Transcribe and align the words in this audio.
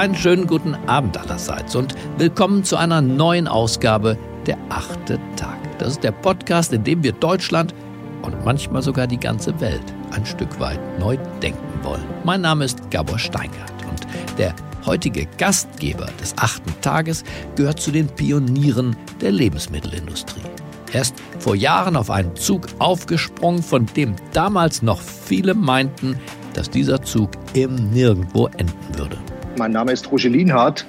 einen 0.00 0.16
schönen 0.16 0.46
guten 0.46 0.74
Abend 0.86 1.18
allerseits 1.18 1.76
und 1.76 1.94
willkommen 2.16 2.64
zu 2.64 2.78
einer 2.78 3.02
neuen 3.02 3.46
Ausgabe 3.46 4.16
der 4.46 4.56
achte 4.70 5.20
Tag. 5.36 5.58
Das 5.78 5.90
ist 5.90 6.02
der 6.02 6.12
Podcast, 6.12 6.72
in 6.72 6.84
dem 6.84 7.02
wir 7.02 7.12
Deutschland 7.12 7.74
und 8.22 8.42
manchmal 8.42 8.80
sogar 8.80 9.06
die 9.06 9.20
ganze 9.20 9.60
Welt 9.60 9.82
ein 10.12 10.24
Stück 10.24 10.58
weit 10.58 10.80
neu 10.98 11.18
denken 11.42 11.84
wollen. 11.84 12.06
Mein 12.24 12.40
Name 12.40 12.64
ist 12.64 12.90
Gabor 12.90 13.18
Steingart 13.18 13.74
und 13.90 14.06
der 14.38 14.54
heutige 14.86 15.26
Gastgeber 15.36 16.06
des 16.18 16.32
achten 16.38 16.72
Tages 16.80 17.22
gehört 17.54 17.78
zu 17.78 17.90
den 17.90 18.06
Pionieren 18.06 18.96
der 19.20 19.32
Lebensmittelindustrie. 19.32 20.40
Er 20.94 21.02
ist 21.02 21.14
vor 21.40 21.54
Jahren 21.54 21.94
auf 21.94 22.08
einen 22.08 22.34
Zug 22.36 22.68
aufgesprungen, 22.78 23.62
von 23.62 23.84
dem 23.84 24.16
damals 24.32 24.80
noch 24.80 25.02
viele 25.02 25.52
meinten, 25.52 26.18
dass 26.54 26.70
dieser 26.70 27.02
Zug 27.02 27.32
im 27.52 27.90
Nirgendwo 27.90 28.46
enden 28.46 28.96
würde. 28.96 29.18
Mein 29.56 29.72
Name 29.72 29.92
ist 29.92 30.10
Roger 30.10 30.30
Lienhardt. 30.30 30.86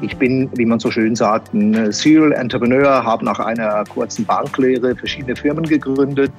Ich 0.00 0.16
bin, 0.16 0.48
wie 0.56 0.64
man 0.64 0.78
so 0.78 0.90
schön 0.90 1.14
sagt, 1.16 1.52
ein 1.54 1.92
Serial 1.92 2.32
Entrepreneur, 2.32 3.04
habe 3.04 3.24
nach 3.24 3.38
einer 3.40 3.84
kurzen 3.84 4.24
Banklehre 4.24 4.94
verschiedene 4.94 5.34
Firmen 5.34 5.64
gegründet, 5.64 6.32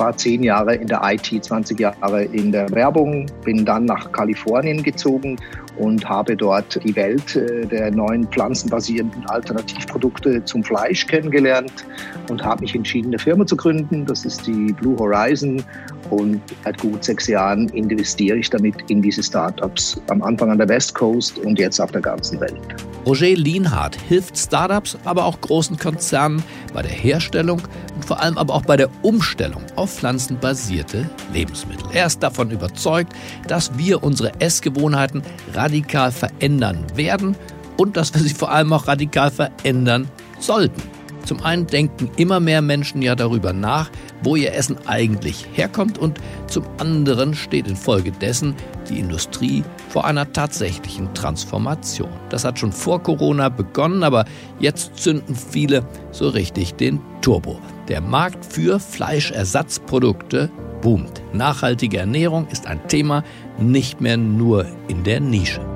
war 0.00 0.16
zehn 0.16 0.42
Jahre 0.42 0.74
in 0.74 0.88
der 0.88 1.00
IT, 1.04 1.44
20 1.44 1.78
Jahre 1.78 2.24
in 2.24 2.50
der 2.50 2.68
Werbung, 2.72 3.26
bin 3.44 3.64
dann 3.64 3.84
nach 3.84 4.10
Kalifornien 4.10 4.82
gezogen 4.82 5.36
und 5.78 6.08
habe 6.08 6.36
dort 6.36 6.80
die 6.82 6.96
Welt 6.96 7.36
äh, 7.36 7.66
der 7.66 7.90
neuen 7.90 8.26
pflanzenbasierten 8.26 9.26
Alternativprodukte 9.26 10.44
zum 10.44 10.64
Fleisch 10.64 11.06
kennengelernt 11.06 11.84
und 12.28 12.42
habe 12.42 12.62
mich 12.62 12.74
entschieden, 12.74 13.08
eine 13.08 13.18
Firma 13.18 13.46
zu 13.46 13.56
gründen. 13.56 14.04
Das 14.06 14.24
ist 14.24 14.46
die 14.46 14.72
Blue 14.72 14.98
Horizon 14.98 15.62
und 16.10 16.40
seit 16.64 16.78
gut 16.78 17.04
sechs 17.04 17.26
Jahren 17.28 17.68
investiere 17.68 18.38
ich 18.38 18.50
damit 18.50 18.74
in 18.88 19.02
diese 19.02 19.22
Startups. 19.22 20.00
Am 20.08 20.22
Anfang 20.22 20.50
an 20.50 20.58
der 20.58 20.68
West 20.68 20.94
Coast 20.94 21.38
und 21.38 21.58
jetzt 21.58 21.80
auf 21.80 21.92
der 21.92 22.00
ganzen 22.00 22.40
Welt. 22.40 22.58
Roger 23.06 23.28
Lienhardt 23.28 23.96
hilft 24.08 24.36
Startups, 24.36 24.98
aber 25.04 25.24
auch 25.24 25.40
großen 25.40 25.78
Konzernen 25.78 26.42
bei 26.74 26.82
der 26.82 26.90
Herstellung 26.90 27.62
und 28.00 28.06
vor 28.06 28.20
allem 28.20 28.38
aber 28.38 28.54
auch 28.54 28.62
bei 28.62 28.78
der 28.78 28.88
Umstellung 29.02 29.62
auf 29.76 29.94
pflanzenbasierte 29.94 31.10
Lebensmittel. 31.34 31.84
Er 31.92 32.06
ist 32.06 32.22
davon 32.22 32.50
überzeugt, 32.50 33.12
dass 33.46 33.76
wir 33.76 34.02
unsere 34.02 34.40
Essgewohnheiten 34.40 35.22
radikal 35.52 36.10
verändern 36.10 36.86
werden 36.94 37.36
und 37.76 37.98
dass 37.98 38.14
wir 38.14 38.22
sie 38.22 38.32
vor 38.32 38.50
allem 38.50 38.72
auch 38.72 38.88
radikal 38.88 39.30
verändern 39.30 40.08
sollten. 40.38 40.80
Zum 41.26 41.42
einen 41.44 41.66
denken 41.66 42.10
immer 42.16 42.40
mehr 42.40 42.62
Menschen 42.62 43.02
ja 43.02 43.14
darüber 43.14 43.52
nach, 43.52 43.90
wo 44.22 44.36
ihr 44.36 44.54
Essen 44.54 44.76
eigentlich 44.86 45.46
herkommt 45.52 45.98
und 45.98 46.18
zum 46.46 46.64
anderen 46.78 47.34
steht 47.34 47.68
infolgedessen 47.68 48.54
die 48.88 48.98
Industrie 48.98 49.64
vor 49.88 50.04
einer 50.04 50.32
tatsächlichen 50.32 51.12
Transformation. 51.14 52.10
Das 52.28 52.44
hat 52.44 52.58
schon 52.58 52.72
vor 52.72 53.02
Corona 53.02 53.48
begonnen, 53.48 54.02
aber 54.02 54.24
jetzt 54.58 54.96
zünden 54.96 55.34
viele 55.34 55.84
so 56.10 56.28
richtig 56.28 56.74
den 56.74 57.00
Turbo. 57.20 57.58
Der 57.88 58.00
Markt 58.00 58.44
für 58.44 58.80
Fleischersatzprodukte 58.80 60.50
boomt. 60.80 61.22
Nachhaltige 61.32 61.98
Ernährung 61.98 62.46
ist 62.48 62.66
ein 62.66 62.86
Thema 62.88 63.22
nicht 63.58 64.00
mehr 64.00 64.16
nur 64.16 64.66
in 64.88 65.04
der 65.04 65.20
Nische. 65.20 65.69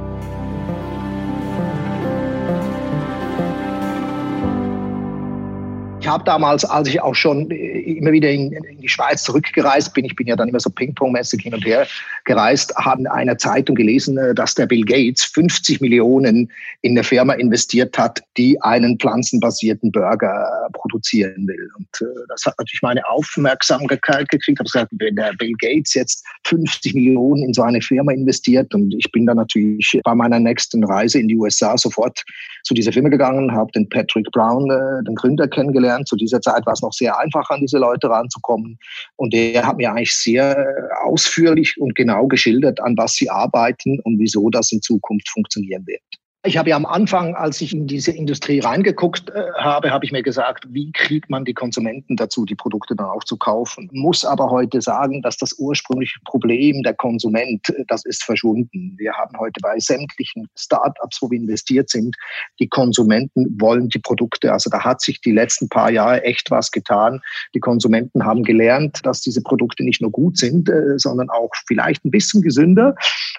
Ich 6.04 6.10
habe 6.10 6.22
damals, 6.22 6.66
als 6.66 6.86
ich 6.86 7.00
auch 7.00 7.14
schon 7.14 7.50
äh, 7.50 7.80
immer 7.96 8.12
wieder 8.12 8.30
in, 8.30 8.52
in, 8.52 8.78
die 8.78 8.90
Schweiz 8.90 9.22
zurückgereist 9.22 9.94
bin, 9.94 10.04
ich 10.04 10.14
bin 10.14 10.26
ja 10.26 10.36
dann 10.36 10.48
immer 10.48 10.60
so 10.60 10.68
Ping-Pong-mäßig 10.68 11.40
hin 11.40 11.54
und 11.54 11.64
her 11.64 11.86
gereist, 12.24 12.76
habe 12.76 13.00
in 13.00 13.06
einer 13.06 13.38
Zeitung 13.38 13.74
gelesen, 13.74 14.18
äh, 14.18 14.34
dass 14.34 14.54
der 14.54 14.66
Bill 14.66 14.84
Gates 14.84 15.24
50 15.24 15.80
Millionen 15.80 16.50
in 16.82 16.92
eine 16.92 17.04
Firma 17.04 17.32
investiert 17.32 17.96
hat, 17.96 18.22
die 18.36 18.60
einen 18.60 18.98
pflanzenbasierten 18.98 19.92
Burger 19.92 20.46
produzieren 20.74 21.48
will. 21.48 21.70
Und 21.78 21.88
äh, 22.02 22.12
das 22.28 22.44
hat 22.44 22.58
natürlich 22.58 22.82
meine 22.82 23.00
Aufmerksamkeit 23.08 24.28
gekriegt. 24.28 24.44
Ich 24.46 24.58
habe 24.58 24.64
gesagt, 24.64 24.92
wenn 24.98 25.16
der 25.16 25.32
Bill 25.38 25.54
Gates 25.58 25.94
jetzt 25.94 26.22
50 26.44 26.92
Millionen 26.92 27.44
in 27.44 27.54
so 27.54 27.62
eine 27.62 27.80
Firma 27.80 28.12
investiert 28.12 28.74
und 28.74 28.94
ich 28.98 29.10
bin 29.10 29.24
dann 29.24 29.38
natürlich 29.38 29.98
bei 30.04 30.14
meiner 30.14 30.38
nächsten 30.38 30.84
Reise 30.84 31.18
in 31.18 31.28
die 31.28 31.36
USA 31.36 31.78
sofort 31.78 32.22
zu 32.64 32.74
dieser 32.74 32.92
Firma 32.92 33.08
gegangen, 33.08 33.52
habe 33.52 33.72
den 33.72 33.88
Patrick 33.88 34.30
Brown, 34.32 34.70
äh, 34.70 35.02
den 35.04 35.14
Gründer, 35.14 35.48
kennengelernt. 35.48 35.93
Zu 36.04 36.16
dieser 36.16 36.40
Zeit 36.40 36.66
war 36.66 36.72
es 36.72 36.82
noch 36.82 36.92
sehr 36.92 37.18
einfach, 37.18 37.48
an 37.50 37.60
diese 37.60 37.78
Leute 37.78 38.08
ranzukommen. 38.08 38.78
Und 39.16 39.32
der 39.32 39.66
hat 39.66 39.76
mir 39.76 39.90
eigentlich 39.90 40.14
sehr 40.14 40.58
äh, 40.58 41.06
ausführlich 41.06 41.80
und 41.80 41.94
genau 41.94 42.26
geschildert, 42.26 42.80
an 42.80 42.96
was 42.96 43.14
sie 43.14 43.30
arbeiten 43.30 44.00
und 44.00 44.18
wieso 44.18 44.50
das 44.50 44.72
in 44.72 44.82
Zukunft 44.82 45.28
funktionieren 45.28 45.86
wird. 45.86 46.02
Ich 46.46 46.58
habe 46.58 46.68
ja 46.68 46.76
am 46.76 46.84
Anfang, 46.84 47.34
als 47.34 47.62
ich 47.62 47.72
in 47.72 47.86
diese 47.86 48.10
Industrie 48.10 48.60
reingeguckt 48.60 49.30
äh, 49.30 49.44
habe, 49.56 49.90
habe 49.90 50.04
ich 50.04 50.12
mir 50.12 50.22
gesagt, 50.22 50.66
wie 50.68 50.92
kriegt 50.92 51.30
man 51.30 51.46
die 51.46 51.54
Konsumenten 51.54 52.16
dazu, 52.16 52.44
die 52.44 52.54
Produkte 52.54 52.94
dann 52.94 53.06
auch 53.06 53.24
zu 53.24 53.38
kaufen? 53.38 53.88
Muss 53.94 54.26
aber 54.26 54.50
heute 54.50 54.82
sagen, 54.82 55.22
dass 55.22 55.38
das 55.38 55.54
ursprüngliche 55.58 56.18
Problem 56.26 56.82
der 56.82 56.92
Konsument, 56.92 57.66
äh, 57.70 57.84
das 57.88 58.04
ist 58.04 58.24
verschwunden. 58.24 58.94
Wir 58.98 59.14
haben 59.14 59.38
heute 59.38 59.58
bei 59.62 59.78
sämtlichen 59.78 60.46
Startups, 60.54 61.22
wo 61.22 61.30
wir 61.30 61.38
investiert 61.38 61.88
sind, 61.88 62.14
die 62.60 62.68
Konsumenten 62.68 63.58
wollen 63.58 63.88
die 63.88 64.00
Produkte. 64.00 64.52
Also 64.52 64.68
da 64.68 64.84
hat 64.84 65.00
sich 65.00 65.22
die 65.22 65.32
letzten 65.32 65.70
paar 65.70 65.90
Jahre 65.90 66.24
echt 66.24 66.50
was 66.50 66.70
getan. 66.70 67.22
Die 67.54 67.60
Konsumenten 67.60 68.22
haben 68.22 68.42
gelernt, 68.42 69.00
dass 69.04 69.22
diese 69.22 69.42
Produkte 69.42 69.82
nicht 69.82 70.02
nur 70.02 70.10
gut 70.10 70.36
sind, 70.36 70.68
äh, 70.68 70.98
sondern 70.98 71.30
auch 71.30 71.50
vielleicht 71.66 72.04
ein 72.04 72.10
bisschen 72.10 72.42
gesünder 72.42 72.94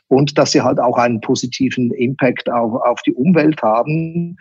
und 0.07 0.39
dass 0.39 0.53
sie 0.53 0.61
halt 0.61 0.79
auch 0.79 0.97
einen 0.97 1.21
positiven 1.21 1.91
Impact 1.91 2.49
auf, 2.49 2.81
auf 2.81 2.94
die 3.03 3.13
Umwelt 3.13 3.61
haben. 3.61 4.37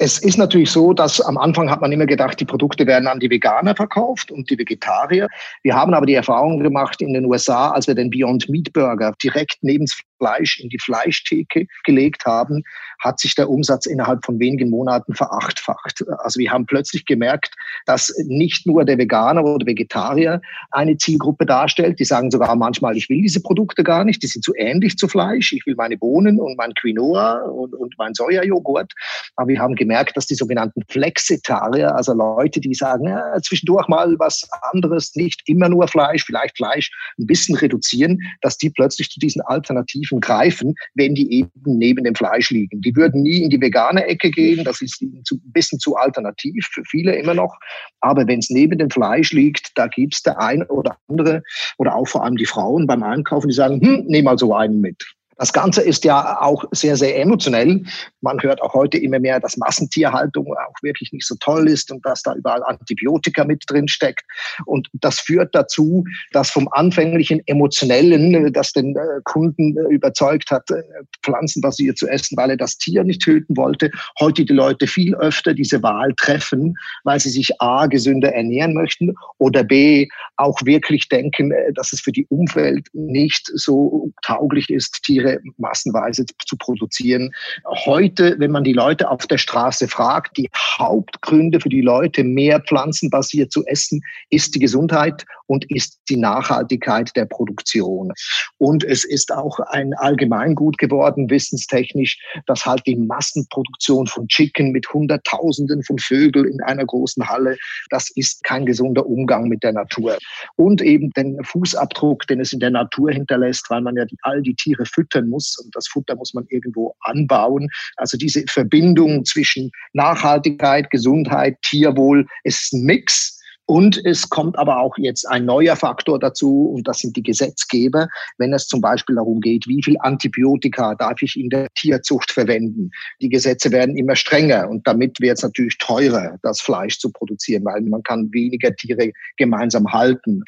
Es 0.00 0.18
ist 0.18 0.38
natürlich 0.38 0.70
so, 0.70 0.92
dass 0.92 1.20
am 1.20 1.36
Anfang 1.36 1.68
hat 1.68 1.80
man 1.80 1.90
immer 1.90 2.06
gedacht, 2.06 2.38
die 2.38 2.44
Produkte 2.44 2.86
werden 2.86 3.08
an 3.08 3.18
die 3.18 3.30
Veganer 3.30 3.74
verkauft 3.74 4.30
und 4.30 4.48
die 4.48 4.56
Vegetarier. 4.56 5.26
Wir 5.64 5.74
haben 5.74 5.92
aber 5.92 6.06
die 6.06 6.14
Erfahrung 6.14 6.60
gemacht 6.60 7.02
in 7.02 7.14
den 7.14 7.24
USA, 7.24 7.72
als 7.72 7.88
wir 7.88 7.96
den 7.96 8.10
Beyond 8.10 8.48
Meat 8.48 8.72
Burger 8.72 9.12
direkt 9.20 9.58
neben 9.62 9.86
Fleisch 10.18 10.60
in 10.60 10.68
die 10.68 10.78
Fleischtheke 10.78 11.66
gelegt 11.84 12.26
haben, 12.26 12.62
hat 12.98 13.20
sich 13.20 13.34
der 13.34 13.48
Umsatz 13.48 13.86
innerhalb 13.86 14.24
von 14.24 14.38
wenigen 14.38 14.70
Monaten 14.70 15.14
verachtfacht. 15.14 16.04
Also 16.18 16.40
wir 16.40 16.50
haben 16.50 16.66
plötzlich 16.66 17.06
gemerkt, 17.06 17.54
dass 17.86 18.12
nicht 18.26 18.66
nur 18.66 18.84
der 18.84 18.98
Veganer 18.98 19.44
oder 19.44 19.66
Vegetarier 19.66 20.40
eine 20.70 20.96
Zielgruppe 20.96 21.46
darstellt. 21.46 22.00
Die 22.00 22.04
sagen 22.04 22.30
sogar 22.30 22.54
manchmal, 22.56 22.96
ich 22.96 23.08
will 23.08 23.22
diese 23.22 23.40
Produkte 23.40 23.84
gar 23.84 24.04
nicht, 24.04 24.22
die 24.22 24.26
sind 24.26 24.44
zu 24.44 24.52
ähnlich 24.56 24.96
zu 24.96 25.08
Fleisch. 25.08 25.52
Ich 25.52 25.64
will 25.66 25.76
meine 25.76 25.96
Bohnen 25.96 26.40
und 26.40 26.56
mein 26.56 26.74
Quinoa 26.74 27.42
und, 27.42 27.74
und 27.74 27.94
mein 27.98 28.14
Sojajoghurt. 28.14 28.92
Aber 29.36 29.48
wir 29.48 29.60
haben 29.60 29.74
gemerkt, 29.74 30.16
dass 30.16 30.26
die 30.26 30.34
sogenannten 30.34 30.82
Flexitarier, 30.88 31.94
also 31.94 32.12
Leute, 32.12 32.60
die 32.60 32.74
sagen, 32.74 33.06
ja, 33.08 33.40
zwischendurch 33.42 33.86
mal 33.88 34.18
was 34.18 34.48
anderes, 34.72 35.14
nicht 35.14 35.42
immer 35.46 35.68
nur 35.68 35.86
Fleisch, 35.86 36.24
vielleicht 36.24 36.56
Fleisch 36.56 36.90
ein 37.18 37.26
bisschen 37.26 37.56
reduzieren, 37.56 38.20
dass 38.40 38.58
die 38.58 38.70
plötzlich 38.70 39.10
zu 39.10 39.20
diesen 39.20 39.42
Alternativen 39.42 40.07
greifen, 40.16 40.74
wenn 40.94 41.14
die 41.14 41.32
eben 41.32 41.50
neben 41.64 42.04
dem 42.04 42.14
Fleisch 42.14 42.50
liegen. 42.50 42.80
Die 42.80 42.94
würden 42.96 43.22
nie 43.22 43.42
in 43.42 43.50
die 43.50 43.60
vegane 43.60 44.04
Ecke 44.06 44.30
gehen, 44.30 44.64
das 44.64 44.80
ist 44.80 45.00
ein 45.02 45.22
bisschen 45.52 45.78
zu 45.78 45.96
alternativ 45.96 46.66
für 46.72 46.82
viele 46.84 47.14
immer 47.16 47.34
noch. 47.34 47.54
Aber 48.00 48.26
wenn 48.26 48.38
es 48.38 48.50
neben 48.50 48.78
dem 48.78 48.90
Fleisch 48.90 49.32
liegt, 49.32 49.72
da 49.76 49.86
gibt 49.86 50.14
es 50.14 50.22
der 50.22 50.40
eine 50.40 50.66
oder 50.68 50.96
andere 51.08 51.42
oder 51.76 51.94
auch 51.94 52.08
vor 52.08 52.24
allem 52.24 52.36
die 52.36 52.46
Frauen 52.46 52.86
beim 52.86 53.02
Einkaufen, 53.02 53.48
die 53.48 53.54
sagen, 53.54 53.80
hm, 53.80 54.04
nehm 54.06 54.24
mal 54.24 54.38
so 54.38 54.54
einen 54.54 54.80
mit. 54.80 55.04
Das 55.38 55.52
Ganze 55.52 55.82
ist 55.82 56.04
ja 56.04 56.40
auch 56.40 56.64
sehr, 56.72 56.96
sehr 56.96 57.16
emotionell. 57.16 57.82
Man 58.22 58.42
hört 58.42 58.60
auch 58.60 58.74
heute 58.74 58.98
immer 58.98 59.20
mehr, 59.20 59.38
dass 59.38 59.56
Massentierhaltung 59.56 60.46
auch 60.48 60.82
wirklich 60.82 61.12
nicht 61.12 61.26
so 61.26 61.36
toll 61.38 61.68
ist 61.68 61.92
und 61.92 62.04
dass 62.04 62.22
da 62.22 62.34
überall 62.34 62.62
Antibiotika 62.64 63.44
mit 63.44 63.62
drin 63.68 63.86
steckt. 63.86 64.24
Und 64.66 64.88
das 64.94 65.20
führt 65.20 65.54
dazu, 65.54 66.04
dass 66.32 66.50
vom 66.50 66.68
anfänglichen 66.72 67.40
emotionellen, 67.46 68.52
das 68.52 68.72
den 68.72 68.96
äh, 68.96 69.00
Kunden 69.24 69.76
äh, 69.78 69.94
überzeugt 69.94 70.50
hat, 70.50 70.68
äh, 70.70 70.82
pflanzenbasiert 71.22 71.98
zu 71.98 72.08
essen, 72.08 72.36
weil 72.36 72.50
er 72.50 72.56
das 72.56 72.76
Tier 72.76 73.04
nicht 73.04 73.22
töten 73.22 73.56
wollte, 73.56 73.92
heute 74.18 74.44
die 74.44 74.52
Leute 74.52 74.88
viel 74.88 75.14
öfter 75.14 75.54
diese 75.54 75.82
Wahl 75.84 76.14
treffen, 76.16 76.74
weil 77.04 77.20
sie 77.20 77.30
sich 77.30 77.60
A, 77.60 77.86
gesünder 77.86 78.34
ernähren 78.34 78.74
möchten 78.74 79.14
oder 79.38 79.62
B, 79.62 80.08
auch 80.36 80.58
wirklich 80.64 81.08
denken, 81.08 81.52
dass 81.74 81.92
es 81.92 82.00
für 82.00 82.12
die 82.12 82.26
Umwelt 82.26 82.88
nicht 82.92 83.50
so 83.54 84.10
tauglich 84.22 84.68
ist, 84.70 85.02
Tiere 85.04 85.27
Tiere 85.28 85.40
massenweise 85.56 86.24
zu 86.46 86.56
produzieren. 86.56 87.32
Heute, 87.66 88.36
wenn 88.38 88.50
man 88.50 88.64
die 88.64 88.72
Leute 88.72 89.10
auf 89.10 89.26
der 89.26 89.38
Straße 89.38 89.88
fragt, 89.88 90.36
die 90.36 90.50
Hauptgründe 90.78 91.60
für 91.60 91.68
die 91.68 91.80
Leute, 91.80 92.24
mehr 92.24 92.60
pflanzenbasiert 92.60 93.52
zu 93.52 93.64
essen, 93.66 94.02
ist 94.30 94.54
die 94.54 94.60
Gesundheit 94.60 95.24
und 95.48 95.68
ist 95.70 95.98
die 96.08 96.16
Nachhaltigkeit 96.16 97.10
der 97.16 97.24
Produktion. 97.24 98.12
Und 98.58 98.84
es 98.84 99.04
ist 99.04 99.32
auch 99.32 99.58
ein 99.58 99.94
Allgemeingut 99.94 100.78
geworden, 100.78 101.28
wissenstechnisch, 101.30 102.18
dass 102.46 102.64
halt 102.64 102.86
die 102.86 102.96
Massenproduktion 102.96 104.06
von 104.06 104.28
Chicken 104.28 104.70
mit 104.70 104.92
Hunderttausenden 104.92 105.82
von 105.82 105.98
Vögeln 105.98 106.46
in 106.46 106.60
einer 106.62 106.84
großen 106.84 107.28
Halle, 107.28 107.56
das 107.90 108.10
ist 108.14 108.44
kein 108.44 108.66
gesunder 108.66 109.06
Umgang 109.06 109.48
mit 109.48 109.62
der 109.62 109.72
Natur. 109.72 110.18
Und 110.56 110.82
eben 110.82 111.10
den 111.10 111.42
Fußabdruck, 111.42 112.26
den 112.26 112.40
es 112.40 112.52
in 112.52 112.60
der 112.60 112.70
Natur 112.70 113.10
hinterlässt, 113.10 113.68
weil 113.70 113.80
man 113.80 113.96
ja 113.96 114.04
die, 114.04 114.16
all 114.22 114.42
die 114.42 114.54
Tiere 114.54 114.84
füttern 114.84 115.28
muss 115.28 115.58
und 115.58 115.74
das 115.74 115.88
Futter 115.88 116.14
muss 116.16 116.34
man 116.34 116.44
irgendwo 116.48 116.94
anbauen. 117.00 117.68
Also 117.96 118.18
diese 118.18 118.44
Verbindung 118.48 119.24
zwischen 119.24 119.70
Nachhaltigkeit, 119.94 120.90
Gesundheit, 120.90 121.56
Tierwohl, 121.62 122.26
ist 122.44 122.72
ein 122.72 122.82
Mix 122.82 123.37
und 123.70 124.02
es 124.06 124.30
kommt 124.30 124.58
aber 124.58 124.80
auch 124.80 124.96
jetzt 124.96 125.28
ein 125.28 125.44
neuer 125.44 125.76
Faktor 125.76 126.18
dazu, 126.18 126.70
und 126.74 126.88
das 126.88 127.00
sind 127.00 127.14
die 127.16 127.22
Gesetzgeber, 127.22 128.08
wenn 128.38 128.54
es 128.54 128.66
zum 128.66 128.80
Beispiel 128.80 129.16
darum 129.16 129.42
geht, 129.42 129.68
wie 129.68 129.82
viel 129.82 129.96
Antibiotika 130.00 130.94
darf 130.94 131.20
ich 131.20 131.38
in 131.38 131.50
der 131.50 131.68
Tierzucht 131.74 132.32
verwenden. 132.32 132.90
Die 133.20 133.28
Gesetze 133.28 133.70
werden 133.70 133.94
immer 133.98 134.16
strenger 134.16 134.70
und 134.70 134.86
damit 134.86 135.20
wird 135.20 135.36
es 135.36 135.42
natürlich 135.42 135.76
teurer, 135.76 136.38
das 136.42 136.62
Fleisch 136.62 136.98
zu 136.98 137.12
produzieren, 137.12 137.62
weil 137.66 137.82
man 137.82 138.02
kann 138.02 138.32
weniger 138.32 138.74
Tiere 138.74 139.12
gemeinsam 139.36 139.92
halten. 139.92 140.42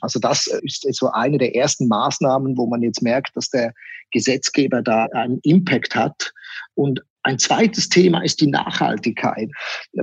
Also 0.00 0.18
das 0.18 0.46
ist 0.62 0.86
so 0.94 1.10
eine 1.10 1.36
der 1.36 1.54
ersten 1.54 1.88
Maßnahmen, 1.88 2.56
wo 2.56 2.66
man 2.66 2.80
jetzt 2.80 3.02
merkt, 3.02 3.36
dass 3.36 3.50
der 3.50 3.74
Gesetzgeber 4.12 4.80
da 4.80 5.08
einen 5.12 5.40
Impact 5.42 5.94
hat. 5.94 6.32
Und 6.74 7.02
ein 7.24 7.38
zweites 7.38 7.88
Thema 7.88 8.22
ist 8.22 8.40
die 8.40 8.48
Nachhaltigkeit. 8.48 9.50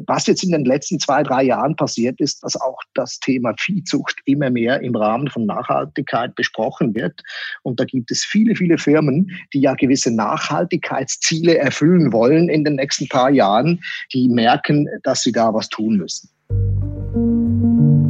Was 0.07 0.27
jetzt 0.27 0.44
in 0.44 0.51
den 0.51 0.66
letzten 0.66 1.00
zwei, 1.00 1.24
drei 1.24 1.44
Jahren 1.44 1.75
passiert 1.75 2.19
ist, 2.21 2.44
dass 2.44 2.56
auch 2.56 2.80
das 2.94 3.19
Thema 3.19 3.54
Viehzucht 3.60 4.16
immer 4.25 4.50
mehr 4.50 4.81
im 4.81 4.95
Rahmen 4.95 5.30
von 5.30 5.45
Nachhaltigkeit 5.45 6.33
besprochen 6.36 6.95
wird. 6.95 7.21
Und 7.63 7.80
da 7.80 7.86
gibt 7.86 8.12
es 8.12 8.24
viele, 8.24 8.56
viele 8.56 8.77
Firmen, 8.77 9.31
die 9.54 9.60
ja 9.60 9.74
gewisse 9.75 10.16
Nachhaltigkeitsziele 10.16 11.57
erfüllen 11.57 12.13
wollen 12.13 12.48
in 12.48 12.63
den 12.63 12.75
nächsten 12.75 13.07
paar 13.10 13.30
Jahren, 13.30 13.81
die 14.13 14.30
merken, 14.30 14.88
dass 15.04 15.21
sie 15.21 15.31
da 15.31 15.54
was 15.54 15.68
tun 15.68 15.98
müssen. 15.98 16.30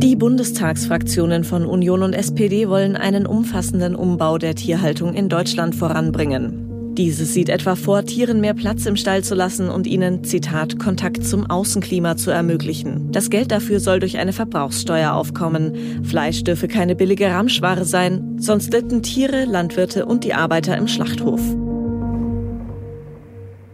Die 0.01 0.15
Bundestagsfraktionen 0.15 1.43
von 1.43 1.65
Union 1.65 2.03
und 2.03 2.13
SPD 2.13 2.69
wollen 2.69 2.95
einen 2.95 3.25
umfassenden 3.25 3.95
Umbau 3.95 4.37
der 4.37 4.55
Tierhaltung 4.55 5.13
in 5.13 5.29
Deutschland 5.29 5.75
voranbringen. 5.75 6.68
Dieses 6.93 7.33
sieht 7.33 7.49
etwa 7.49 7.75
vor, 7.75 8.03
Tieren 8.03 8.41
mehr 8.41 8.53
Platz 8.53 8.85
im 8.85 8.95
Stall 8.95 9.23
zu 9.23 9.35
lassen 9.35 9.69
und 9.69 9.87
ihnen, 9.87 10.23
Zitat, 10.23 10.79
Kontakt 10.79 11.25
zum 11.25 11.49
Außenklima 11.49 12.17
zu 12.17 12.31
ermöglichen. 12.31 13.11
Das 13.11 13.29
Geld 13.29 13.51
dafür 13.51 13.79
soll 13.79 13.99
durch 13.99 14.17
eine 14.17 14.33
Verbrauchssteuer 14.33 15.13
aufkommen. 15.13 16.03
Fleisch 16.03 16.43
dürfe 16.43 16.67
keine 16.67 16.95
billige 16.95 17.27
Ramschware 17.27 17.85
sein, 17.85 18.37
sonst 18.39 18.73
litten 18.73 19.01
Tiere, 19.01 19.45
Landwirte 19.45 20.05
und 20.05 20.23
die 20.23 20.33
Arbeiter 20.33 20.77
im 20.77 20.87
Schlachthof 20.87 21.41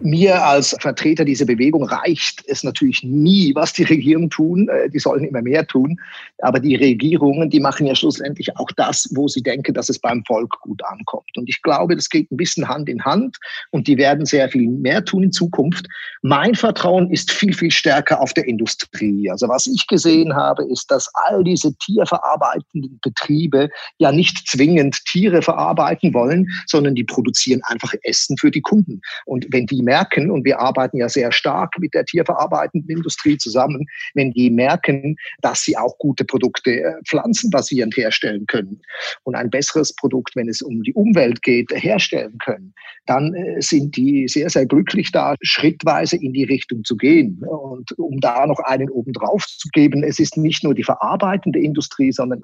mir 0.06 0.44
als 0.44 0.76
Vertreter 0.80 1.26
dieser 1.26 1.46
Bewegung 1.46 1.84
reicht 1.84 2.44
es 2.48 2.64
natürlich 2.64 3.04
nie, 3.04 3.54
was 3.56 3.74
die 3.74 3.84
Regierungen 3.84 4.30
tun. 4.30 4.70
Äh, 4.70 4.90
die 4.90 5.00
sollen 5.00 5.26
immer 5.26 5.42
mehr 5.42 5.66
tun. 5.66 6.00
Aber 6.40 6.60
die 6.60 6.76
Regierungen, 6.76 7.50
die 7.50 7.60
machen 7.60 7.88
ja 7.88 7.96
schlussendlich 7.96 8.56
auch 8.56 8.70
das, 8.78 9.10
wo 9.16 9.28
sie 9.28 9.42
denken, 9.42 9.74
dass 9.74 9.90
es 9.90 9.98
beim 9.98 10.24
Volk 10.26 10.60
gut 10.62 10.82
ankommt. 10.86 11.36
Und 11.36 11.50
ich 11.50 11.62
glaube, 11.64 11.96
das 11.96 12.10
geht 12.10 12.32
ein 12.32 12.38
bisschen 12.38 12.68
Hand 12.68 12.88
in 12.88 13.04
Hand 13.04 13.38
und 13.72 13.88
die 13.88 13.98
werden 13.98 14.26
sehr 14.26 14.48
viel 14.50 14.68
mehr 14.70 15.04
tun 15.04 15.24
in 15.24 15.32
Zukunft. 15.32 15.88
Mein 16.22 16.54
Vertrauen 16.54 17.10
ist 17.10 17.32
viel, 17.32 17.54
viel 17.54 17.72
stärker 17.72 18.22
auf 18.22 18.34
der 18.34 18.48
Industrie. 18.48 19.30
Also 19.32 19.48
was 19.48 19.66
ich 19.66 19.88
gesehen 19.88 20.36
habe, 20.36 20.66
ist, 20.66 20.92
dass 20.92 21.10
all 21.16 21.44
diese 21.44 21.74
tierverarbeitenden 21.78 23.00
Betriebe 23.02 23.70
ja 23.98 24.12
nicht 24.12 24.48
zwingend 24.48 25.04
Tiere 25.06 25.42
verarbeiten 25.42 26.14
wollen, 26.14 26.48
sondern 26.68 26.94
die 26.94 27.04
produzieren 27.04 27.62
einfach 27.64 27.94
Essen 28.04 28.38
für 28.38 28.52
die 28.52 28.62
Kunden. 28.62 29.02
Und 29.26 29.48
wenn 29.50 29.66
die 29.66 29.82
mehr 29.82 29.95
merken, 29.96 30.30
und 30.30 30.44
wir 30.44 30.60
arbeiten 30.60 30.98
ja 30.98 31.08
sehr 31.08 31.32
stark 31.32 31.72
mit 31.80 31.94
der 31.94 32.04
tierverarbeitenden 32.06 32.90
Industrie 32.90 33.38
zusammen, 33.38 33.86
wenn 34.14 34.32
die 34.32 34.50
merken, 34.50 35.16
dass 35.42 35.62
sie 35.62 35.78
auch 35.78 35.98
gute 36.00 36.26
Produkte 36.26 36.72
äh, 36.72 36.94
pflanzenbasierend 37.08 37.96
herstellen 37.96 38.46
können 38.48 38.82
und 39.24 39.36
ein 39.36 39.50
besseres 39.50 39.96
Produkt, 39.96 40.36
wenn 40.36 40.50
es 40.50 40.62
um 40.62 40.84
die 40.84 40.94
Umwelt 40.94 41.42
geht, 41.44 41.72
herstellen 41.72 42.38
können, 42.44 42.74
dann 43.06 43.34
äh, 43.34 43.62
sind 43.62 43.96
die 43.96 44.28
sehr, 44.28 44.50
sehr 44.50 44.66
glücklich 44.66 45.12
da, 45.12 45.36
schrittweise 45.42 46.18
in 46.18 46.34
die 46.34 46.44
Richtung 46.44 46.84
zu 46.84 46.98
gehen. 46.98 47.42
Und 47.48 47.98
um 47.98 48.20
da 48.20 48.46
noch 48.48 48.60
einen 48.60 48.90
obendrauf 48.90 49.46
zu 49.46 49.70
geben, 49.72 50.04
es 50.04 50.20
ist 50.20 50.36
nicht 50.36 50.64
nur 50.64 50.74
die 50.74 50.84
verarbeitende 50.84 51.60
Industrie, 51.60 52.12
sondern 52.12 52.42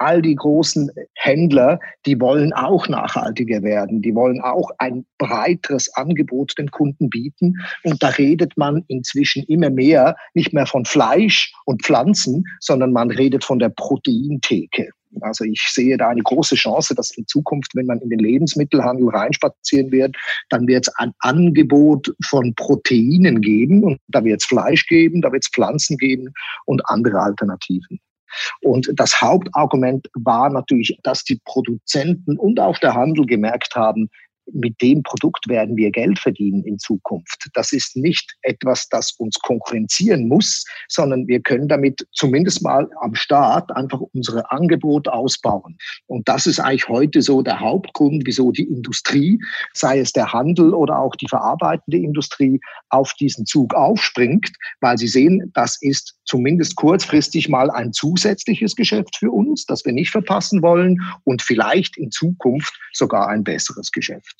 all 0.00 0.22
die 0.22 0.34
großen 0.34 0.90
Händler, 1.14 1.78
die 2.06 2.18
wollen 2.20 2.52
auch 2.52 2.88
nachhaltiger 2.88 3.62
werden. 3.62 4.00
Die 4.00 4.14
wollen 4.14 4.40
auch 4.40 4.70
ein 4.78 5.04
breiteres 5.18 5.92
Angebot 5.94 6.54
den 6.58 6.70
Kunden 6.70 7.10
bieten. 7.10 7.54
Und 7.84 8.02
da 8.02 8.08
redet 8.08 8.56
man 8.56 8.82
inzwischen 8.88 9.44
immer 9.44 9.70
mehr 9.70 10.16
nicht 10.34 10.52
mehr 10.52 10.66
von 10.66 10.84
Fleisch 10.84 11.52
und 11.66 11.82
Pflanzen, 11.82 12.44
sondern 12.60 12.92
man 12.92 13.10
redet 13.10 13.44
von 13.44 13.58
der 13.58 13.68
Proteintheke. 13.68 14.88
Also 15.20 15.44
ich 15.44 15.60
sehe 15.68 15.96
da 15.96 16.08
eine 16.08 16.22
große 16.22 16.54
Chance, 16.54 16.94
dass 16.94 17.10
in 17.16 17.26
Zukunft, 17.26 17.74
wenn 17.74 17.86
man 17.86 17.98
in 17.98 18.10
den 18.10 18.20
Lebensmittelhandel 18.20 19.08
reinspazieren 19.08 19.90
wird, 19.90 20.16
dann 20.50 20.66
wird 20.66 20.86
es 20.86 20.94
ein 20.96 21.12
Angebot 21.18 22.14
von 22.24 22.54
Proteinen 22.54 23.40
geben 23.40 23.82
und 23.82 23.98
da 24.08 24.24
wird 24.24 24.40
es 24.40 24.46
Fleisch 24.46 24.86
geben, 24.86 25.20
da 25.20 25.32
wird 25.32 25.44
es 25.44 25.50
Pflanzen 25.50 25.98
geben 25.98 26.32
und 26.64 26.80
andere 26.88 27.20
Alternativen. 27.20 28.00
Und 28.62 28.90
das 28.94 29.20
Hauptargument 29.20 30.08
war 30.14 30.50
natürlich, 30.50 30.98
dass 31.02 31.24
die 31.24 31.40
Produzenten 31.44 32.38
und 32.38 32.60
auch 32.60 32.78
der 32.78 32.94
Handel 32.94 33.26
gemerkt 33.26 33.74
haben, 33.74 34.10
mit 34.52 34.80
dem 34.80 35.02
Produkt 35.02 35.48
werden 35.48 35.76
wir 35.76 35.90
Geld 35.90 36.18
verdienen 36.18 36.64
in 36.64 36.78
Zukunft. 36.78 37.48
Das 37.54 37.72
ist 37.72 37.96
nicht 37.96 38.34
etwas, 38.42 38.88
das 38.88 39.12
uns 39.18 39.38
konkurrenzieren 39.38 40.28
muss, 40.28 40.64
sondern 40.88 41.26
wir 41.26 41.40
können 41.40 41.68
damit 41.68 42.06
zumindest 42.12 42.62
mal 42.62 42.88
am 43.00 43.14
Start 43.14 43.74
einfach 43.74 44.00
unsere 44.12 44.50
Angebote 44.50 45.12
ausbauen. 45.12 45.76
Und 46.06 46.28
das 46.28 46.46
ist 46.46 46.60
eigentlich 46.60 46.88
heute 46.88 47.22
so 47.22 47.42
der 47.42 47.60
Hauptgrund, 47.60 48.22
wieso 48.26 48.50
die 48.50 48.64
Industrie, 48.64 49.38
sei 49.72 50.00
es 50.00 50.12
der 50.12 50.32
Handel 50.32 50.74
oder 50.74 50.98
auch 50.98 51.16
die 51.16 51.28
verarbeitende 51.28 51.98
Industrie, 51.98 52.60
auf 52.90 53.12
diesen 53.14 53.46
Zug 53.46 53.74
aufspringt, 53.74 54.50
weil 54.80 54.98
sie 54.98 55.08
sehen, 55.08 55.50
das 55.54 55.78
ist 55.80 56.16
zumindest 56.24 56.76
kurzfristig 56.76 57.48
mal 57.48 57.70
ein 57.70 57.92
zusätzliches 57.92 58.76
Geschäft 58.76 59.16
für 59.16 59.30
uns, 59.30 59.66
das 59.66 59.84
wir 59.84 59.92
nicht 59.92 60.10
verpassen 60.10 60.62
wollen 60.62 61.00
und 61.24 61.42
vielleicht 61.42 61.96
in 61.96 62.10
Zukunft 62.10 62.78
sogar 62.92 63.28
ein 63.28 63.44
besseres 63.44 63.90
Geschäft. 63.90 64.39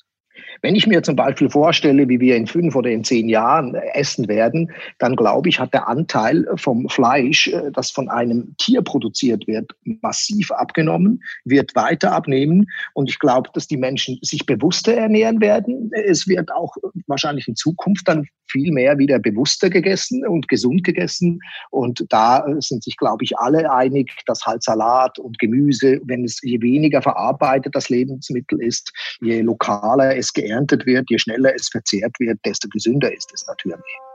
Wenn 0.62 0.74
ich 0.74 0.86
mir 0.86 1.02
zum 1.02 1.16
Beispiel 1.16 1.48
vorstelle, 1.48 2.08
wie 2.08 2.20
wir 2.20 2.36
in 2.36 2.46
fünf 2.46 2.74
oder 2.76 2.90
in 2.90 3.04
zehn 3.04 3.28
Jahren 3.28 3.74
essen 3.74 4.28
werden, 4.28 4.70
dann 4.98 5.16
glaube 5.16 5.48
ich, 5.48 5.58
hat 5.58 5.72
der 5.72 5.88
Anteil 5.88 6.46
vom 6.56 6.88
Fleisch, 6.88 7.48
äh, 7.48 7.70
das 7.72 7.90
von 7.90 8.08
einem 8.08 8.54
Tier 8.58 8.82
produziert 8.82 9.46
wird, 9.46 9.70
massiv 10.02 10.50
abgenommen, 10.50 11.22
wird 11.44 11.74
weiter 11.74 12.12
abnehmen. 12.12 12.66
Und 12.94 13.08
ich 13.08 13.18
glaube, 13.18 13.48
dass 13.54 13.66
die 13.66 13.76
Menschen 13.76 14.18
sich 14.22 14.44
bewusster 14.44 14.94
ernähren 14.94 15.40
werden. 15.40 15.90
Es 15.92 16.28
wird 16.28 16.52
auch 16.52 16.76
wahrscheinlich 17.06 17.48
in 17.48 17.56
Zukunft 17.56 18.06
dann 18.06 18.26
viel 18.50 18.72
mehr 18.72 18.98
wieder 18.98 19.18
bewusster 19.18 19.70
gegessen 19.70 20.26
und 20.26 20.48
gesund 20.48 20.82
gegessen. 20.84 21.40
Und 21.70 22.04
da 22.08 22.44
sind 22.58 22.82
sich, 22.82 22.96
glaube 22.96 23.24
ich, 23.24 23.38
alle 23.38 23.72
einig, 23.72 24.12
dass 24.26 24.44
halt 24.44 24.62
Salat 24.62 25.18
und 25.18 25.38
Gemüse, 25.38 26.00
wenn 26.04 26.24
es 26.24 26.40
je 26.42 26.60
weniger 26.60 27.00
verarbeitet 27.00 27.74
das 27.74 27.88
Lebensmittel 27.88 28.60
ist, 28.60 28.92
je 29.20 29.40
lokaler 29.40 30.16
es 30.16 30.32
geerntet 30.32 30.49
wird, 30.86 31.10
je 31.10 31.18
schneller 31.18 31.54
es 31.54 31.68
verzehrt 31.68 32.18
wird, 32.18 32.38
desto 32.44 32.68
gesünder 32.68 33.12
ist 33.12 33.30
es 33.32 33.46
natürlich. 33.46 34.09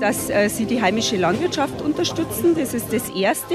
Dass 0.00 0.30
äh, 0.30 0.48
sie 0.48 0.66
die 0.66 0.82
heimische 0.82 1.16
Landwirtschaft 1.16 1.80
unterstützen. 1.80 2.54
Das 2.56 2.74
ist 2.74 2.92
das 2.92 3.10
Erste. 3.10 3.54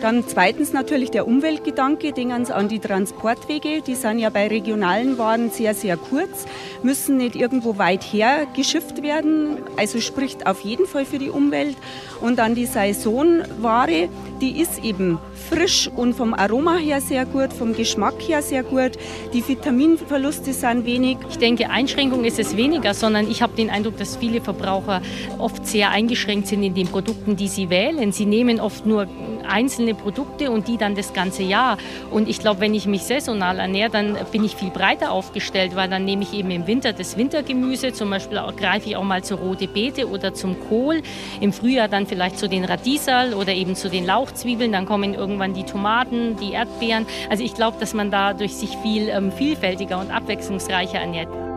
Dann 0.00 0.24
zweitens 0.26 0.72
natürlich 0.72 1.10
der 1.10 1.26
Umweltgedanke, 1.26 2.12
denken 2.12 2.50
an 2.50 2.68
die 2.68 2.78
Transportwege. 2.78 3.82
Die 3.82 3.94
sind 3.94 4.18
ja 4.18 4.30
bei 4.30 4.48
regionalen 4.48 5.18
Waren 5.18 5.50
sehr, 5.50 5.74
sehr 5.74 5.96
kurz, 5.96 6.46
müssen 6.82 7.16
nicht 7.16 7.36
irgendwo 7.36 7.78
weit 7.78 8.02
her 8.02 8.46
geschifft 8.54 9.02
werden. 9.02 9.58
Also 9.76 10.00
spricht 10.00 10.46
auf 10.46 10.60
jeden 10.60 10.86
Fall 10.86 11.04
für 11.04 11.18
die 11.18 11.30
Umwelt. 11.30 11.76
Und 12.20 12.38
dann 12.38 12.54
die 12.54 12.66
Saisonware, 12.66 14.08
die 14.40 14.60
ist 14.60 14.84
eben 14.84 15.18
frisch 15.48 15.88
und 15.96 16.14
vom 16.14 16.34
Aroma 16.34 16.76
her 16.76 17.00
sehr 17.00 17.24
gut, 17.26 17.52
vom 17.52 17.74
Geschmack 17.74 18.14
her 18.20 18.42
sehr 18.42 18.62
gut. 18.62 18.92
Die 19.32 19.46
Vitaminverluste 19.46 20.52
sind 20.52 20.84
wenig. 20.84 21.18
Ich 21.30 21.38
denke, 21.38 21.70
Einschränkung 21.70 22.24
ist 22.24 22.38
es 22.38 22.56
weniger, 22.56 22.94
sondern 22.94 23.28
ich 23.28 23.42
habe 23.42 23.54
den 23.56 23.70
Eindruck, 23.70 23.96
dass 23.96 24.16
viele 24.16 24.40
Verbraucher 24.40 25.02
oft 25.38 25.66
sehr 25.66 25.79
eingeschränkt 25.88 26.46
sind 26.46 26.62
in 26.62 26.74
den 26.74 26.86
Produkten, 26.86 27.36
die 27.36 27.48
sie 27.48 27.70
wählen. 27.70 28.12
Sie 28.12 28.26
nehmen 28.26 28.60
oft 28.60 28.84
nur 28.84 29.08
einzelne 29.48 29.94
Produkte 29.94 30.50
und 30.50 30.68
die 30.68 30.76
dann 30.76 30.94
das 30.94 31.12
ganze 31.12 31.42
Jahr. 31.42 31.78
Und 32.10 32.28
ich 32.28 32.38
glaube, 32.40 32.60
wenn 32.60 32.74
ich 32.74 32.86
mich 32.86 33.02
saisonal 33.02 33.58
ernähre, 33.58 33.90
dann 33.90 34.16
bin 34.30 34.44
ich 34.44 34.54
viel 34.56 34.70
breiter 34.70 35.12
aufgestellt, 35.12 35.74
weil 35.74 35.88
dann 35.88 36.04
nehme 36.04 36.22
ich 36.22 36.32
eben 36.32 36.50
im 36.50 36.66
Winter 36.66 36.92
das 36.92 37.16
Wintergemüse, 37.16 37.92
zum 37.92 38.10
Beispiel 38.10 38.40
greife 38.56 38.90
ich 38.90 38.96
auch 38.96 39.04
mal 39.04 39.24
zur 39.24 39.38
rote 39.38 39.66
Beete 39.66 40.08
oder 40.08 40.34
zum 40.34 40.58
Kohl. 40.68 41.02
Im 41.40 41.52
Frühjahr 41.52 41.88
dann 41.88 42.06
vielleicht 42.06 42.38
zu 42.38 42.48
den 42.48 42.64
Radieserl 42.64 43.34
oder 43.34 43.52
eben 43.52 43.74
zu 43.74 43.88
den 43.88 44.06
Lauchzwiebeln. 44.06 44.72
Dann 44.72 44.86
kommen 44.86 45.14
irgendwann 45.14 45.54
die 45.54 45.64
Tomaten, 45.64 46.36
die 46.36 46.52
Erdbeeren. 46.52 47.06
Also 47.28 47.44
ich 47.44 47.54
glaube, 47.54 47.78
dass 47.80 47.94
man 47.94 48.10
dadurch 48.10 48.54
sich 48.54 48.76
viel 48.82 49.08
ähm, 49.08 49.32
vielfältiger 49.32 49.98
und 50.00 50.10
abwechslungsreicher 50.10 50.98
ernährt. 50.98 51.49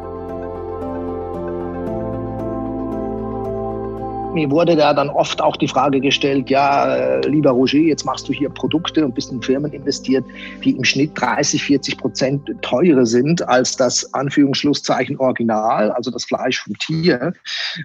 Mir 4.34 4.50
wurde 4.50 4.76
da 4.76 4.94
dann 4.94 5.10
oft 5.10 5.42
auch 5.42 5.56
die 5.58 5.68
Frage 5.68 6.00
gestellt, 6.00 6.50
ja, 6.50 6.96
äh, 6.96 7.28
lieber 7.28 7.52
Roger, 7.52 7.78
jetzt 7.78 8.06
machst 8.06 8.28
du 8.28 8.34
hier 8.34 8.50
Produkte 8.50 9.06
und 9.06 9.16
bist 9.16 9.32
in 9.32 9.42
Firmen 9.42 9.72
investiert, 9.72 10.26
die 10.64 10.72
im 10.72 10.84
Schnitt 10.84 11.12
30, 11.16 11.64
40 11.64 11.98
Prozent 11.98 12.50
teurer 12.62 13.06
sind 13.06 13.48
als 13.48 13.76
das 13.76 14.14
Anführungsschlusszeichen 14.14 15.18
Original, 15.18 15.92
also 15.92 16.12
das 16.12 16.26
Fleisch 16.26 16.62
vom 16.62 16.78
Tier. 16.80 17.34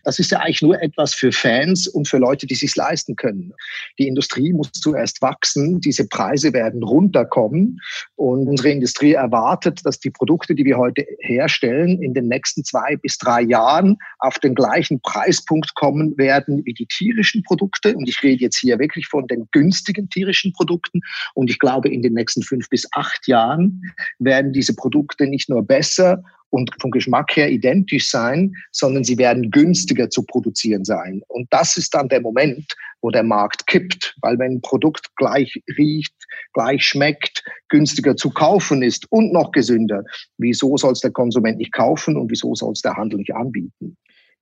Das 0.04 0.18
ist 0.18 0.30
ja 0.30 0.38
eigentlich 0.40 0.62
nur 0.62 0.80
etwas 0.82 1.14
für 1.14 1.32
Fans 1.32 1.86
und 1.86 2.08
für 2.08 2.18
Leute, 2.18 2.46
die 2.46 2.54
sich 2.54 2.74
leisten 2.74 3.16
können. 3.16 3.52
Die 3.98 4.08
Industrie 4.08 4.52
muss 4.52 4.72
zuerst 4.72 5.20
wachsen, 5.22 5.80
diese 5.80 6.06
Preise 6.08 6.52
werden 6.52 6.82
runterkommen 6.82 7.80
und 8.16 8.48
unsere 8.48 8.70
Industrie 8.70 9.12
erwartet, 9.12 9.80
dass 9.84 10.00
die 10.00 10.10
Produkte, 10.10 10.54
die 10.54 10.64
wir 10.64 10.78
heute 10.78 11.04
herstellen, 11.20 12.02
in 12.02 12.14
den 12.14 12.28
nächsten 12.28 12.64
zwei 12.64 12.96
bis 12.96 13.18
drei 13.18 13.42
Jahren 13.42 13.98
auf 14.18 14.38
den 14.38 14.54
gleichen 14.54 15.00
Preispunkt 15.00 15.74
kommen 15.74 16.16
werden 16.16 16.37
werden 16.38 16.64
wie 16.64 16.74
die 16.74 16.86
tierischen 16.86 17.42
Produkte. 17.42 17.96
Und 17.96 18.08
ich 18.08 18.22
rede 18.22 18.42
jetzt 18.42 18.58
hier 18.58 18.78
wirklich 18.78 19.06
von 19.06 19.26
den 19.26 19.48
günstigen 19.52 20.08
tierischen 20.08 20.52
Produkten. 20.52 21.00
Und 21.34 21.50
ich 21.50 21.58
glaube, 21.58 21.88
in 21.88 22.02
den 22.02 22.14
nächsten 22.14 22.42
fünf 22.42 22.68
bis 22.68 22.86
acht 22.92 23.26
Jahren 23.26 23.82
werden 24.18 24.52
diese 24.52 24.74
Produkte 24.74 25.26
nicht 25.26 25.48
nur 25.48 25.62
besser 25.62 26.22
und 26.50 26.70
vom 26.80 26.90
Geschmack 26.90 27.36
her 27.36 27.50
identisch 27.50 28.08
sein, 28.08 28.54
sondern 28.72 29.04
sie 29.04 29.18
werden 29.18 29.50
günstiger 29.50 30.08
zu 30.08 30.22
produzieren 30.22 30.84
sein. 30.84 31.20
Und 31.28 31.46
das 31.50 31.76
ist 31.76 31.92
dann 31.94 32.08
der 32.08 32.22
Moment, 32.22 32.72
wo 33.02 33.10
der 33.10 33.22
Markt 33.22 33.66
kippt, 33.66 34.16
weil 34.22 34.38
wenn 34.38 34.52
ein 34.52 34.60
Produkt 34.62 35.14
gleich 35.16 35.62
riecht, 35.76 36.14
gleich 36.54 36.82
schmeckt, 36.82 37.44
günstiger 37.68 38.16
zu 38.16 38.30
kaufen 38.30 38.82
ist 38.82 39.10
und 39.12 39.32
noch 39.32 39.52
gesünder, 39.52 40.04
wieso 40.38 40.76
soll 40.78 40.92
es 40.92 41.00
der 41.00 41.12
Konsument 41.12 41.58
nicht 41.58 41.72
kaufen 41.72 42.16
und 42.16 42.30
wieso 42.30 42.54
soll 42.54 42.72
es 42.72 42.80
der 42.80 42.96
Handel 42.96 43.18
nicht 43.18 43.34
anbieten? 43.34 43.97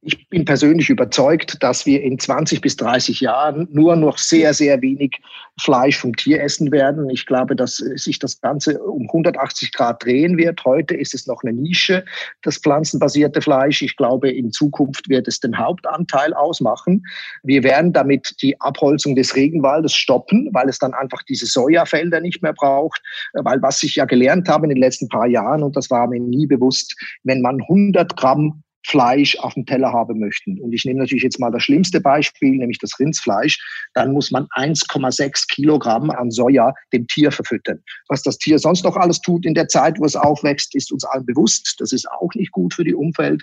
Ich 0.08 0.28
bin 0.28 0.44
persönlich 0.44 0.88
überzeugt, 0.88 1.60
dass 1.64 1.84
wir 1.84 2.00
in 2.00 2.16
20 2.16 2.60
bis 2.60 2.76
30 2.76 3.22
Jahren 3.22 3.66
nur 3.72 3.96
noch 3.96 4.18
sehr, 4.18 4.54
sehr 4.54 4.80
wenig 4.80 5.20
Fleisch 5.60 5.98
vom 5.98 6.14
Tier 6.14 6.40
essen 6.40 6.70
werden. 6.70 7.10
Ich 7.10 7.26
glaube, 7.26 7.56
dass 7.56 7.78
sich 7.78 8.20
das 8.20 8.40
Ganze 8.40 8.80
um 8.80 9.08
180 9.08 9.72
Grad 9.72 10.04
drehen 10.04 10.36
wird. 10.36 10.64
Heute 10.64 10.94
ist 10.94 11.12
es 11.12 11.26
noch 11.26 11.42
eine 11.42 11.52
Nische, 11.54 12.04
das 12.42 12.58
pflanzenbasierte 12.58 13.40
Fleisch. 13.40 13.82
Ich 13.82 13.96
glaube, 13.96 14.30
in 14.30 14.52
Zukunft 14.52 15.08
wird 15.08 15.26
es 15.26 15.40
den 15.40 15.58
Hauptanteil 15.58 16.32
ausmachen. 16.34 17.02
Wir 17.42 17.64
werden 17.64 17.92
damit 17.92 18.36
die 18.42 18.60
Abholzung 18.60 19.16
des 19.16 19.34
Regenwaldes 19.34 19.92
stoppen, 19.92 20.50
weil 20.52 20.68
es 20.68 20.78
dann 20.78 20.94
einfach 20.94 21.24
diese 21.24 21.46
Sojafelder 21.46 22.20
nicht 22.20 22.44
mehr 22.44 22.54
braucht. 22.54 23.02
Weil 23.32 23.60
was 23.60 23.82
ich 23.82 23.96
ja 23.96 24.04
gelernt 24.04 24.48
habe 24.48 24.66
in 24.66 24.70
den 24.70 24.78
letzten 24.78 25.08
paar 25.08 25.26
Jahren, 25.26 25.64
und 25.64 25.74
das 25.74 25.90
war 25.90 26.06
mir 26.06 26.20
nie 26.20 26.46
bewusst, 26.46 26.94
wenn 27.24 27.40
man 27.40 27.60
100 27.62 28.16
Gramm 28.16 28.62
Fleisch 28.86 29.36
auf 29.40 29.54
dem 29.54 29.66
Teller 29.66 29.92
haben 29.92 30.20
möchten. 30.20 30.60
Und 30.60 30.72
ich 30.72 30.84
nehme 30.84 31.00
natürlich 31.00 31.24
jetzt 31.24 31.40
mal 31.40 31.50
das 31.50 31.64
schlimmste 31.64 32.00
Beispiel, 32.00 32.56
nämlich 32.56 32.78
das 32.78 32.98
Rindsfleisch. 33.00 33.58
Dann 33.94 34.12
muss 34.12 34.30
man 34.30 34.46
1,6 34.56 35.48
Kilogramm 35.48 36.10
an 36.10 36.30
Soja 36.30 36.72
dem 36.92 37.06
Tier 37.08 37.32
verfüttern. 37.32 37.82
Was 38.08 38.22
das 38.22 38.38
Tier 38.38 38.58
sonst 38.58 38.84
noch 38.84 38.96
alles 38.96 39.20
tut 39.20 39.44
in 39.44 39.54
der 39.54 39.66
Zeit, 39.66 39.98
wo 39.98 40.04
es 40.04 40.14
aufwächst, 40.14 40.74
ist 40.76 40.92
uns 40.92 41.04
allen 41.04 41.26
bewusst. 41.26 41.74
Das 41.78 41.92
ist 41.92 42.08
auch 42.10 42.32
nicht 42.34 42.52
gut 42.52 42.74
für 42.74 42.84
die 42.84 42.94
Umwelt. 42.94 43.42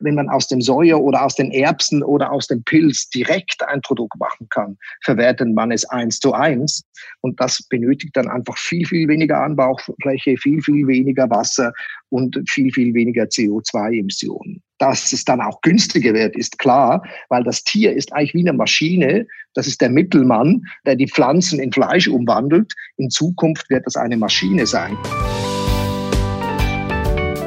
Wenn 0.00 0.14
man 0.14 0.28
aus 0.28 0.46
dem 0.46 0.60
Soja 0.60 0.96
oder 0.96 1.24
aus 1.24 1.34
den 1.34 1.50
Erbsen 1.50 2.02
oder 2.04 2.30
aus 2.30 2.46
dem 2.46 2.62
Pilz 2.62 3.08
direkt 3.10 3.66
ein 3.66 3.80
Produkt 3.80 4.18
machen 4.20 4.48
kann, 4.50 4.76
verwertet 5.02 5.52
man 5.52 5.72
es 5.72 5.84
eins 5.86 6.20
zu 6.20 6.32
eins. 6.32 6.84
Und 7.20 7.40
das 7.40 7.66
benötigt 7.68 8.16
dann 8.16 8.28
einfach 8.28 8.56
viel, 8.56 8.86
viel 8.86 9.08
weniger 9.08 9.42
Anbaufläche, 9.42 10.36
viel, 10.36 10.62
viel 10.62 10.86
weniger 10.86 11.28
Wasser 11.30 11.72
und 12.10 12.38
viel, 12.48 12.72
viel 12.72 12.94
weniger 12.94 13.24
CO2-Emissionen. 13.24 14.62
Dass 14.84 15.14
es 15.14 15.24
dann 15.24 15.40
auch 15.40 15.62
günstiger 15.62 16.12
wird, 16.12 16.36
ist 16.36 16.58
klar, 16.58 17.02
weil 17.30 17.42
das 17.42 17.64
Tier 17.64 17.94
ist 17.94 18.12
eigentlich 18.12 18.34
wie 18.34 18.40
eine 18.40 18.52
Maschine. 18.52 19.26
Das 19.54 19.66
ist 19.66 19.80
der 19.80 19.88
Mittelmann, 19.88 20.60
der 20.84 20.94
die 20.94 21.08
Pflanzen 21.08 21.58
in 21.58 21.72
Fleisch 21.72 22.06
umwandelt. 22.06 22.74
In 22.98 23.08
Zukunft 23.08 23.70
wird 23.70 23.86
das 23.86 23.96
eine 23.96 24.18
Maschine 24.18 24.66
sein. 24.66 24.94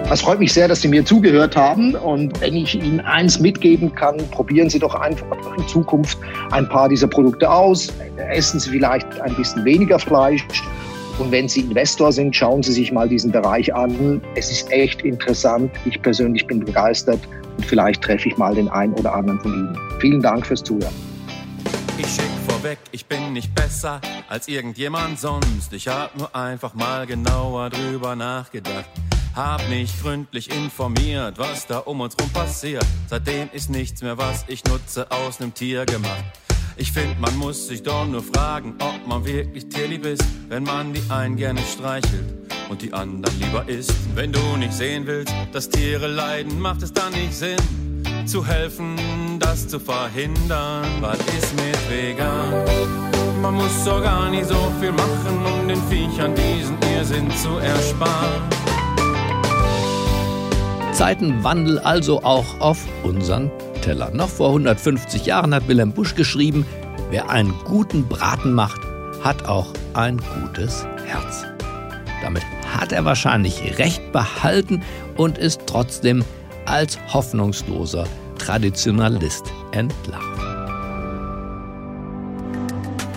Es 0.09 0.21
freut 0.21 0.39
mich 0.39 0.51
sehr, 0.51 0.67
dass 0.67 0.81
Sie 0.81 0.87
mir 0.87 1.05
zugehört 1.05 1.55
haben. 1.55 1.93
Und 1.93 2.41
wenn 2.41 2.55
ich 2.55 2.73
Ihnen 2.73 3.01
eins 3.01 3.39
mitgeben 3.39 3.93
kann, 3.93 4.17
probieren 4.31 4.71
Sie 4.71 4.79
doch 4.79 4.95
einfach 4.95 5.55
in 5.57 5.67
Zukunft 5.67 6.17
ein 6.49 6.67
paar 6.67 6.89
dieser 6.89 7.07
Produkte 7.07 7.47
aus. 7.47 7.93
Essen 8.31 8.59
Sie 8.59 8.71
vielleicht 8.71 9.21
ein 9.21 9.35
bisschen 9.35 9.63
weniger 9.63 9.99
Fleisch 9.99 10.43
und 11.19 11.31
wenn 11.31 11.49
Sie 11.49 11.61
Investor 11.61 12.11
sind, 12.11 12.35
schauen 12.35 12.61
Sie 12.61 12.71
sich 12.71 12.91
mal 12.91 13.09
diesen 13.09 13.31
Bereich 13.31 13.73
an. 13.73 14.21
Es 14.35 14.51
ist 14.51 14.71
echt 14.71 15.01
interessant. 15.01 15.71
Ich 15.85 16.01
persönlich 16.01 16.45
bin 16.45 16.59
begeistert 16.59 17.19
und 17.57 17.65
vielleicht 17.65 18.03
treffe 18.03 18.29
ich 18.29 18.37
mal 18.37 18.53
den 18.53 18.69
einen 18.69 18.93
oder 18.93 19.13
anderen 19.13 19.39
von 19.39 19.53
Ihnen. 19.53 19.77
Vielen 19.99 20.21
Dank 20.21 20.45
fürs 20.45 20.63
Zuhören. 20.63 20.93
Ich 21.97 22.07
schick 22.07 22.29
vorweg, 22.47 22.77
ich 22.91 23.05
bin 23.07 23.33
nicht 23.33 23.53
besser 23.55 23.99
als 24.29 24.47
irgendjemand 24.47 25.19
sonst. 25.19 25.73
Ich 25.73 25.87
hab 25.87 26.15
nur 26.17 26.35
einfach 26.35 26.75
mal 26.75 27.07
genauer 27.07 27.71
drüber 27.71 28.15
nachgedacht. 28.15 28.89
Hab 29.35 29.67
mich 29.69 29.91
gründlich 30.01 30.55
informiert, 30.55 31.37
was 31.37 31.65
da 31.65 31.79
um 31.79 32.01
uns 32.01 32.15
rum 32.19 32.29
passiert. 32.29 32.85
Seitdem 33.07 33.49
ist 33.53 33.69
nichts 33.69 34.01
mehr, 34.01 34.17
was 34.17 34.45
ich 34.47 34.63
nutze, 34.65 35.09
aus 35.11 35.39
nem 35.39 35.53
Tier 35.53 35.85
gemacht. 35.85 36.23
Ich 36.79 36.91
find, 36.91 37.19
man 37.19 37.35
muss 37.37 37.67
sich 37.67 37.81
doch 37.81 38.05
nur 38.05 38.21
fragen, 38.21 38.75
ob 38.79 39.07
man 39.07 39.25
wirklich 39.25 39.67
tierlieb 39.67 40.05
ist, 40.05 40.23
wenn 40.47 40.61
man 40.61 40.93
die 40.93 41.01
einen 41.09 41.35
gerne 41.35 41.59
streichelt 41.61 42.23
und 42.69 42.83
die 42.83 42.93
anderen 42.93 43.39
lieber 43.39 43.67
isst. 43.67 43.95
Wenn 44.13 44.31
du 44.31 44.39
nicht 44.57 44.73
sehen 44.73 45.07
willst, 45.07 45.33
dass 45.51 45.69
Tiere 45.69 46.05
leiden, 46.05 46.59
macht 46.59 46.83
es 46.83 46.93
dann 46.93 47.11
nicht 47.13 47.33
Sinn, 47.33 47.57
zu 48.27 48.45
helfen, 48.45 48.95
das 49.39 49.67
zu 49.67 49.79
verhindern. 49.79 50.85
Was 51.01 51.17
ist 51.17 51.55
mit 51.55 51.89
vegan? 51.89 52.53
Man 53.41 53.55
muss 53.55 53.83
doch 53.83 54.03
gar 54.03 54.29
nicht 54.29 54.45
so 54.45 54.71
viel 54.79 54.91
machen, 54.91 55.45
um 55.59 55.67
den 55.67 55.81
Viechern 55.89 56.35
diesen 56.35 56.77
Irrsinn 56.93 57.31
zu 57.31 57.57
ersparen. 57.57 58.43
Zeitenwandel 60.93 61.79
also 61.79 62.21
auch 62.23 62.59
auf 62.59 62.77
unseren 63.03 63.49
Teller. 63.87 64.11
Noch 64.11 64.27
vor 64.27 64.49
150 64.49 65.25
Jahren 65.25 65.55
hat 65.55 65.69
Wilhelm 65.69 65.93
Busch 65.93 66.13
geschrieben, 66.13 66.65
wer 67.09 67.29
einen 67.29 67.53
guten 67.63 68.05
Braten 68.05 68.51
macht, 68.51 68.81
hat 69.23 69.47
auch 69.47 69.71
ein 69.93 70.19
gutes 70.41 70.85
Herz. 71.05 71.45
Damit 72.21 72.43
hat 72.77 72.91
er 72.91 73.05
wahrscheinlich 73.05 73.79
recht 73.79 74.11
behalten 74.11 74.83
und 75.15 75.37
ist 75.37 75.61
trotzdem 75.67 76.25
als 76.65 76.99
hoffnungsloser 77.13 78.05
Traditionalist 78.37 79.45
entlarvt. 79.71 80.25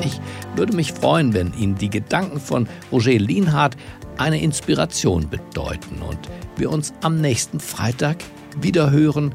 Ich 0.05 0.21
würde 0.55 0.77
mich 0.77 0.93
freuen, 0.93 1.35
wenn 1.35 1.53
Ihnen 1.55 1.75
die 1.75 1.91
Gedanken 1.91 2.39
von 2.39 2.69
Roger 2.93 3.19
Lienhardt 3.19 3.77
eine 4.19 4.41
Inspiration 4.41 5.29
bedeuten 5.29 6.01
und 6.01 6.21
wir 6.55 6.71
uns 6.71 6.93
am 7.03 7.21
nächsten 7.21 7.59
Freitag 7.59 8.19
wieder 8.61 8.93
hören 8.93 9.35